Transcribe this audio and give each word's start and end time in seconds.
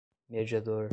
mediador 0.29 0.89